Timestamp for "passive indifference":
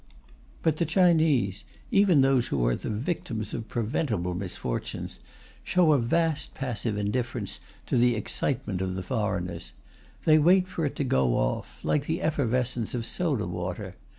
6.55-7.59